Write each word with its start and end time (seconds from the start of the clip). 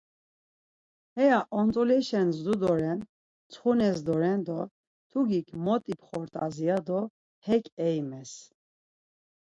Heya 1.15 1.39
ont̆uleşen 1.59 2.27
zdu 2.35 2.53
doren, 2.61 2.99
tsxunez 3.49 3.99
doren 4.07 4.39
do 4.47 4.59
mtugik 4.69 5.47
mot 5.65 5.83
ipxort̆az 5.93 6.55
ya 6.67 6.77
do 6.87 6.99
hek 7.45 7.65
eymez. 7.87 8.31